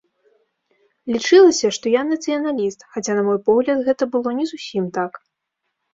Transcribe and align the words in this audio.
Лічылася, 1.15 1.67
што 1.77 1.85
я 1.95 2.01
нацыяналіст, 2.11 2.79
хаця, 2.95 3.13
на 3.19 3.23
мой 3.31 3.39
погляд, 3.51 3.77
гэта 3.91 4.03
было 4.17 4.29
не 4.39 4.45
зусім 4.53 4.83
так. 4.97 5.13